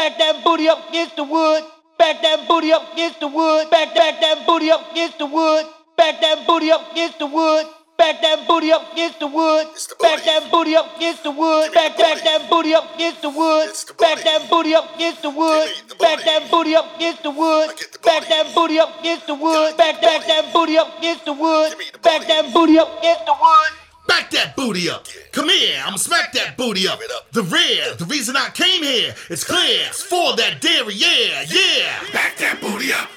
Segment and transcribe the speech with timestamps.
[0.00, 1.62] Back that booty up against the wood.
[1.98, 3.68] Back that booty up against the wood.
[3.68, 5.66] Back back that booty up against the wood.
[5.94, 7.66] Back that booty up against the wood.
[7.98, 9.66] Back that booty up against the wood.
[10.00, 11.74] Back that booty up against the wood.
[11.74, 13.68] Back back that booty up against the wood.
[13.98, 15.68] Back that booty up against the wood.
[16.00, 17.68] Back that booty up against the wood.
[18.02, 19.76] Back that booty up against the wood.
[19.76, 21.74] Back back that booty up against the wood.
[22.02, 23.79] Back that booty up against the wood.
[24.10, 25.06] Back that booty up.
[25.30, 26.98] Come here, I'ma smack that booty up.
[27.30, 29.86] The rear, the reason I came here, it's clear.
[29.86, 32.12] It's for that dairy, yeah, yeah.
[32.12, 33.08] Back that booty up.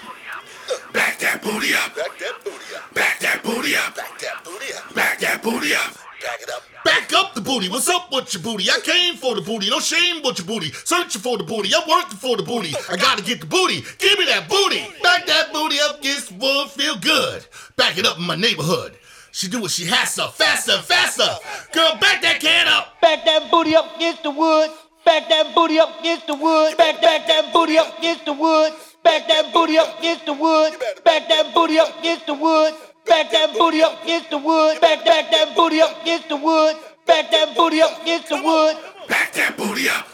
[0.94, 1.96] Back that booty up.
[1.96, 2.94] Back that booty up.
[2.94, 3.96] Back that booty up.
[3.96, 4.94] Back that booty up.
[4.94, 5.98] Back that booty up.
[6.22, 6.62] Back it up.
[6.86, 7.70] Back up the booty.
[7.70, 8.70] What's up with your booty?
[8.70, 9.70] I came for the booty.
[9.72, 10.72] No shame with your booty.
[10.72, 11.72] Searching for the booty.
[11.76, 12.74] I'm working for the booty.
[12.90, 13.84] I gotta get the booty.
[13.98, 14.86] Give me that booty.
[15.02, 16.70] Back that booty up against the.
[16.70, 17.46] Feel good.
[17.78, 18.96] Back it up in my neighborhood.
[19.34, 20.28] She do what she has to.
[20.28, 21.26] Faster, faster.
[21.74, 23.02] Girl, back that can up.
[23.02, 24.70] Back that booty up against the wood.
[25.04, 26.78] Back that booty up against the wood.
[26.78, 28.74] Back back that booty up against the wood.
[29.04, 30.78] Back that booty up against the wood.
[31.04, 32.74] Back that booty up against the wood.
[33.08, 34.80] Back that booty up against the wood.
[34.80, 36.76] Back back that booty up against the wood.
[37.08, 38.78] Back that booty up against the wood.
[39.10, 40.08] Back that booty up.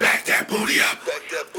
[0.00, 0.98] Back that booty up.
[1.06, 1.55] Back that booty up.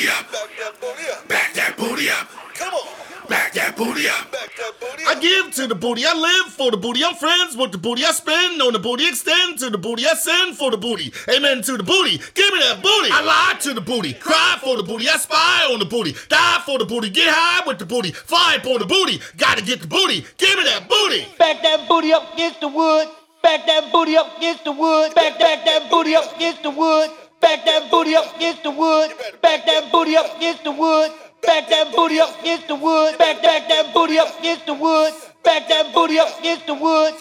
[0.00, 0.32] Booty up.
[0.32, 1.28] Back that booty up.
[1.28, 2.28] Back that booty up.
[2.54, 3.28] Come on.
[3.28, 4.32] Back that booty up.
[4.32, 7.56] Back that booty I give to the booty, I live for the booty, I'm friends
[7.56, 10.70] with the booty, I spend on the booty, extend to the booty, I send for
[10.70, 14.14] the booty, amen to the booty, give me that booty, I lie to the booty,
[14.14, 17.66] cry for the booty, I spy on the booty, die for the booty, get high
[17.66, 21.26] with the booty, fly for the booty, gotta get the booty, give me that booty.
[21.38, 23.08] Back that booty up against the wood.
[23.42, 25.14] Back that booty up against the wood.
[25.14, 27.10] Back back that booty up against the wood.
[27.40, 29.10] Back that booty up against the wood.
[29.42, 31.10] Back that booty up against the wood.
[31.42, 33.16] Back that booty up against the wood.
[33.18, 35.12] Back back that booty up against the wood.
[35.42, 37.14] Back that booty up against the wood.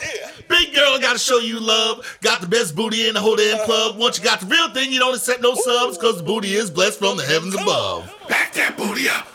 [0.50, 2.18] Big girl, gotta show you love.
[2.22, 3.98] Got the best booty in the whole damn club.
[3.98, 6.70] Once you got the real thing, you don't accept no subs, cause the booty is
[6.70, 8.14] blessed from the heavens above.
[8.28, 9.26] Back that booty up.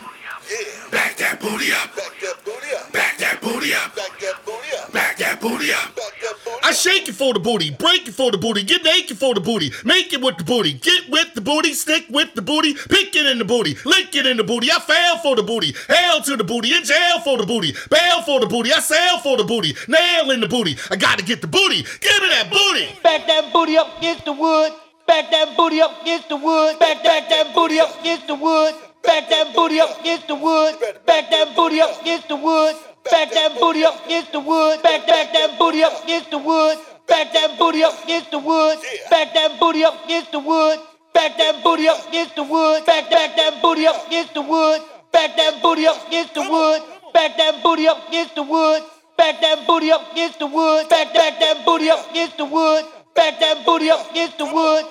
[0.50, 0.90] Yeah.
[0.90, 1.96] Back that booty up.
[1.96, 2.92] Back that booty up.
[2.92, 3.96] Back that booty up.
[3.96, 4.92] Back that booty up.
[4.92, 5.96] Back that booty up.
[5.96, 8.82] Back that booty I shake it for the booty, break it for the booty, get
[8.82, 12.34] naked for the booty, make it with the booty, get with the booty, stick with
[12.34, 15.36] the booty, pick it in the booty, lick it in the booty, I fail for
[15.36, 18.72] the booty, hail to the booty, in jail for the booty, bail for the booty,
[18.72, 22.22] I sail for the booty, nail in the booty, I gotta get the booty, give
[22.22, 22.86] me that booty.
[23.02, 24.72] Back that booty up against the wood.
[25.06, 26.78] Back that booty up against the wood.
[26.78, 28.74] Back back that booty up against the wood.
[29.02, 30.74] Back that booty up against the wood.
[31.04, 32.74] Back that booty up against the wood.
[33.10, 34.82] Back that booty up against the wood.
[34.82, 36.78] Back back that booty up against the wood.
[37.06, 38.78] Back that booty up against the wood.
[39.10, 40.78] Back that booty up against the wood.
[41.12, 42.86] Back that booty up against the wood.
[42.86, 44.80] Back back that booty up against the wood.
[45.12, 46.82] Back that booty up against the wood.
[47.12, 48.82] Back that booty up against the wood.
[49.16, 50.88] Back that booty up against the wood.
[50.88, 52.84] Back back that booty up against the wood.
[53.14, 54.84] Back that booty up against the wood.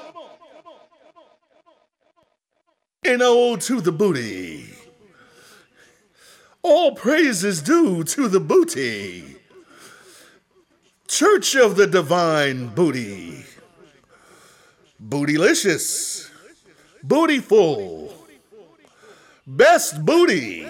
[3.06, 4.73] Ode to the booty.
[6.64, 9.36] All praise is due to the booty.
[11.10, 13.44] Church of the Divine Booty.
[15.06, 16.30] Bootylicious.
[17.06, 18.14] Bootyful.
[19.46, 20.66] Best booty.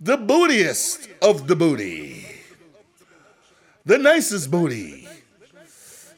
[0.00, 2.24] The bootiest of the booty.
[3.84, 5.06] The nicest booty.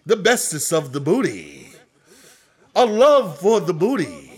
[0.06, 1.68] The bestest of the booty.
[2.76, 4.30] A love for the booty.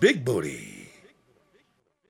[0.00, 0.71] Big booty.